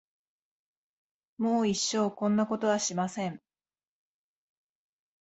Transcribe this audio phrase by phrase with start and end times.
[1.37, 3.39] もう一生こんなことはしません。